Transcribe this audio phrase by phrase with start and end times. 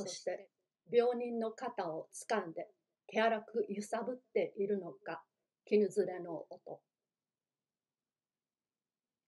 [0.00, 0.48] そして
[0.90, 2.68] 病人の肩を掴んで
[3.06, 5.22] 手荒く揺さぶっているのか
[5.66, 6.80] 絹ずれの音。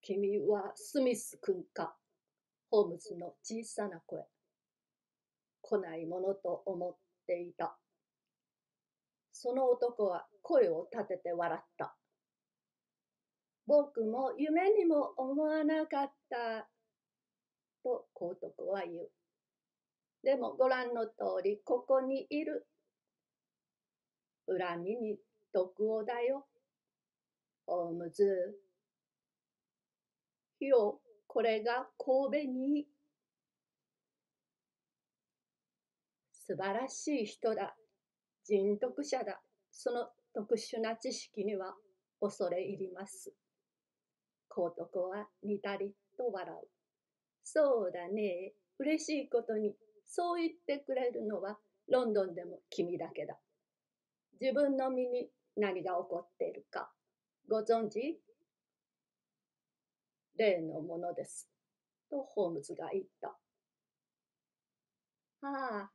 [0.00, 1.94] 君はスミス君か
[2.70, 4.22] ホームズの小さな声。
[5.62, 6.96] 来ないものと思っ
[7.26, 7.76] ていた。
[9.32, 11.96] その男は声を立てて笑った。
[13.66, 16.68] 僕も夢にも思わなかった。
[17.82, 19.10] と皇徳は言う。
[20.22, 21.12] でもご覧の通
[21.42, 22.66] りここにいる
[24.46, 25.18] 恨みに
[25.52, 26.46] 毒をだよ。
[27.66, 28.58] ホームズ。
[30.60, 32.86] よこれが神戸に。
[36.32, 37.76] 素晴らしい人だ。
[38.44, 39.40] 人徳者だ。
[39.70, 41.74] その特殊な知識には
[42.20, 43.32] 恐れ入ります。
[44.48, 46.68] 皇徳は似たりと笑う。
[47.44, 48.52] そうだね。
[48.78, 49.74] 嬉しいことに。
[50.12, 51.56] そう言ってくれるのは
[51.88, 53.38] ロンドンでも君だけだ
[54.40, 56.90] 自分の身に何が起こっているか
[57.48, 58.18] ご存知？
[60.36, 61.48] 例のものです。
[62.10, 63.28] とホームズが言った。
[65.42, 65.90] ああ、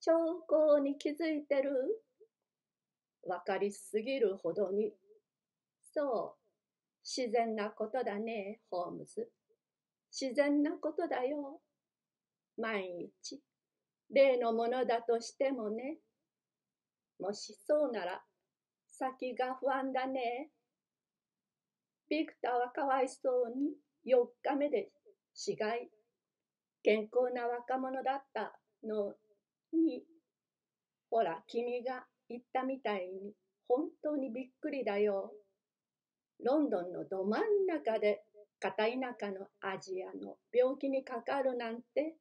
[0.00, 1.70] 兆候に気づいてる？
[3.26, 4.92] わかりすぎるほどに。
[5.94, 6.40] そう、
[7.04, 9.30] 自然なことだね、ホームズ。
[10.10, 11.60] 自然なことだよ。
[12.60, 12.90] 毎
[13.22, 13.40] 日、
[14.10, 15.98] 例のものだとしてもね。
[17.18, 18.22] もしそうなら、
[18.86, 20.50] 先が不安だね。
[22.08, 24.90] ビクターはかわいそうに4日目で
[25.34, 25.88] 死骸。
[26.82, 29.14] 健康な若者だったの
[29.72, 30.02] に、
[31.10, 33.32] ほら、君が言ったみたいに、
[33.68, 35.32] 本当にびっくりだよ。
[36.42, 38.22] ロンドンのど真ん中で
[38.60, 42.16] 片田舎のアジアの病気にかかるなんて、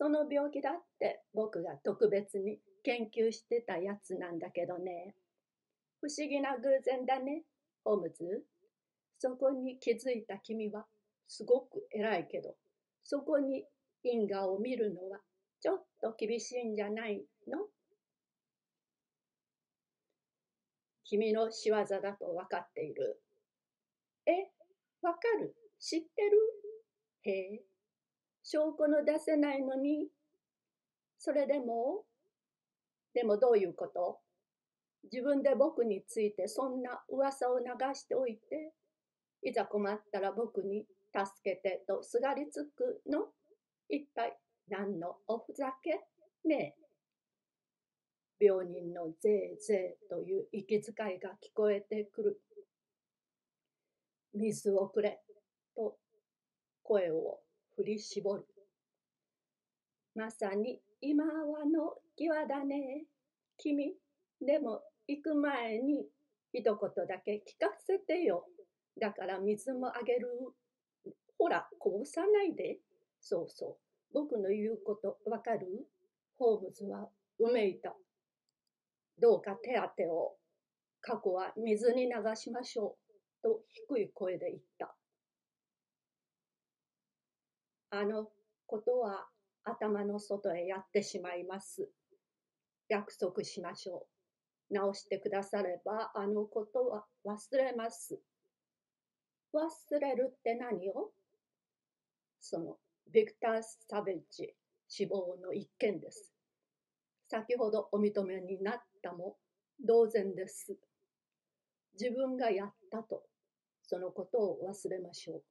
[0.00, 5.14] その病気だって僕が特別に研究してたやつなんだけどね。
[6.00, 7.42] 不思議な偶然だね。
[7.84, 8.42] ホームズ
[9.18, 10.86] そこに気づいた君は
[11.28, 12.54] すごく偉いけど
[13.04, 13.64] そこに
[14.02, 15.18] 因果を見るのは
[15.60, 17.58] ちょっと厳しいんじゃないの？
[21.04, 21.84] 君の仕業だ
[22.14, 23.20] と分かっている。
[24.24, 24.30] え、
[25.02, 25.54] わかる？
[25.78, 26.38] 知ってる？
[27.24, 27.62] へえ、
[28.52, 30.08] 証拠の出せないのに、
[31.20, 32.02] それでも
[33.14, 34.18] でもどういうこと？
[35.12, 38.72] 自分で僕についてそんな噂を流しておいて、
[39.44, 40.84] いざ困ったら僕に
[41.14, 43.28] 助けてとすがりつくの？
[43.88, 44.36] 一体
[44.68, 46.00] 何のおふざけ？
[46.44, 46.74] ね
[48.40, 48.44] え。
[48.44, 52.40] 病人のぜいぜいという息遣いが聞こえてくる。
[54.34, 55.20] 水をくれ
[55.76, 55.96] と
[56.82, 57.38] 声を
[57.80, 58.44] 振り絞る。
[60.14, 63.06] まさに今はの際だね。
[63.56, 63.94] 君、
[64.38, 66.04] でも行く前に
[66.52, 66.74] 一言
[67.06, 68.44] だけ聞かせてよ。
[69.00, 70.28] だから水もあげる。
[71.38, 72.80] ほら、こぼさないで。
[73.18, 73.76] そうそう。
[74.12, 75.66] 僕の言うことわかる？
[76.38, 77.08] ホームズは
[77.38, 77.96] うめいた。
[79.18, 80.36] どうか手当てを。
[81.00, 82.98] 過去は水に流しましょ
[83.42, 83.42] う。
[83.42, 84.94] と低い声で言った。
[87.90, 88.28] あの
[88.66, 89.26] ことは
[89.64, 91.88] 頭の外へやってしまいます。
[92.88, 94.06] 約束しましょ
[94.70, 94.74] う。
[94.74, 98.20] 直してくださればあのことは忘れます。
[99.52, 101.10] 忘れるって何を？
[102.40, 102.76] その
[103.12, 104.54] ビクター・サベッジ
[104.88, 106.32] 死亡の一件です。
[107.28, 109.36] 先ほどお認めになったも
[109.84, 110.76] 同然です。
[112.00, 113.24] 自分がやったと
[113.82, 115.42] そのことを忘れましょう。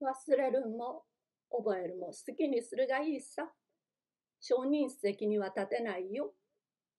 [0.00, 1.04] 忘れるも
[1.50, 3.50] 覚えるも好きにするがいいさ。
[4.40, 6.32] 承認席には立てないよ。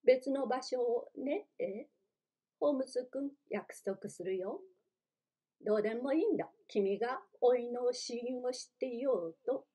[0.03, 1.87] 別の場所をね、え
[2.59, 4.59] ホームズ君約束するよ。
[5.65, 6.49] どうでもいいんだ。
[6.67, 9.65] 君が老いの死因を知っていようと。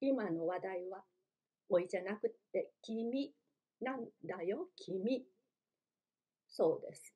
[0.00, 1.04] 今の話題は、
[1.68, 3.32] 老いじゃなくて君
[3.80, 5.24] なんだよ、君。
[6.48, 7.14] そうです。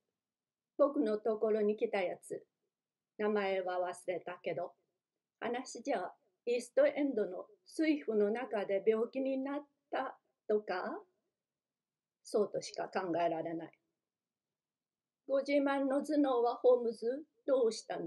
[0.78, 2.44] 僕のところに来たやつ。
[3.18, 4.72] 名前は忘れたけど、
[5.44, 6.10] 話じゃ
[6.46, 9.60] イーストエンドの水夫の中で病気になっ
[9.90, 10.16] た
[10.48, 10.98] とか？
[12.22, 13.70] そうとしか考えられない。
[15.28, 18.04] ご自慢の頭脳はホームズどうしたの？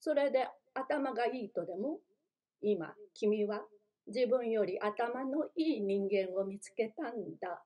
[0.00, 2.00] それで頭がいいとでも？
[2.60, 3.62] 今君は
[4.08, 7.62] 自分より頭のいい人間を見つけたんだ。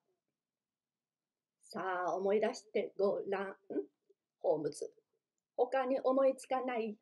[1.63, 3.55] さあ思い出してごらん、
[4.43, 4.93] ホームズ。
[5.57, 6.95] 他に思いつかない。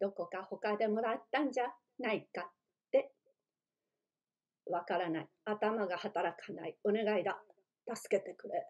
[0.00, 1.64] どこか他でもらったんじゃ
[1.98, 2.50] ないかっ
[2.90, 3.12] て。
[4.70, 5.28] わからない。
[5.44, 6.76] 頭が働かない。
[6.84, 7.40] お願いだ。
[7.94, 8.66] 助けてくれ。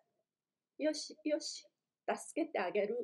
[0.79, 1.67] よし、よし。
[2.07, 2.97] 助けてあげる。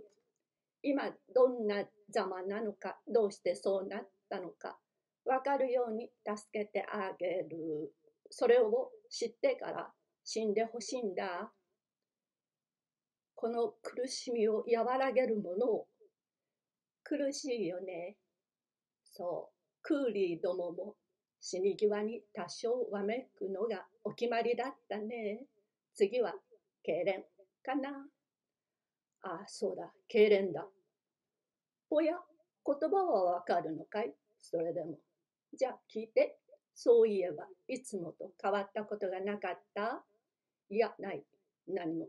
[0.83, 4.79] 今、どんなざまなのか、どうしてそうなったのか、
[5.25, 7.93] わかるように助けてあげる。
[8.31, 9.91] それを知ってから
[10.25, 11.53] 死んでほしいんだ。
[13.35, 15.87] この苦しみを和らげるものを
[17.05, 18.17] 苦しいよね。
[19.05, 20.97] そう、クーリーどもも
[21.41, 25.45] 死に際に多少わめくのがお決まりだったね。
[25.95, 26.35] 次は、
[26.87, 27.25] 痙攣
[27.63, 28.09] かな。
[29.23, 30.67] ああ、そうだ、痙攣だ。
[31.91, 32.19] おや、
[32.67, 34.15] 言葉はわかるのかい？
[34.41, 34.99] それでも。
[35.57, 36.39] じゃあ聞いて。
[36.75, 40.05] そういえば、いつもと変わったことがなかった？
[40.71, 41.23] いや、ない。
[41.69, 42.09] 何も。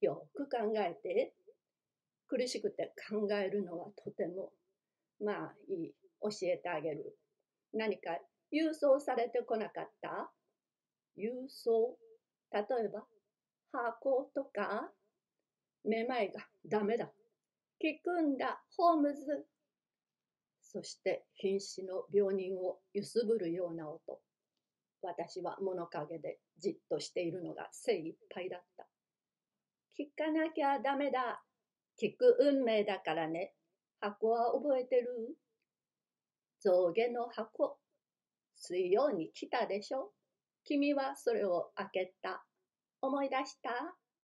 [0.00, 1.32] よく考えて。
[2.28, 4.52] 苦しくて考えるのはとても。
[5.22, 5.94] まあいい。
[6.22, 7.16] 教えてあげる。
[7.72, 8.18] 何か
[8.52, 10.30] 郵送されてこなかった？
[11.16, 11.98] 郵送？
[12.52, 13.04] 例えば、
[13.72, 14.90] 箱とか？
[15.84, 17.12] めまいがダメだ。
[17.82, 19.46] 聞くんだ、ホームズ。
[20.62, 24.20] そして瀕死の病人を揺すぶるような音。
[25.02, 28.86] 私は物陰でじっとしているのが精一杯だった。
[29.98, 31.42] 聞かなきゃダメだ。
[32.00, 33.54] 聞く運命だからね。
[34.00, 35.36] 箱は覚えてる？
[36.60, 37.78] 象牙の箱。
[38.56, 40.12] 水曜に来たでしょ？
[40.64, 42.44] 君はそれを開けた。
[43.00, 43.70] 思い出した？